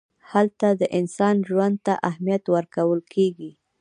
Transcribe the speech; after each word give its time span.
هلته 0.31 0.67
د 0.81 0.83
انسان 0.99 1.35
ژوند 1.47 1.75
ته 1.85 1.93
اهمیت 2.09 2.43
ورکول 2.55 2.99
کېږي. 3.13 3.51